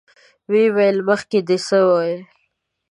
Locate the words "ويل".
0.75-0.97, 1.89-2.21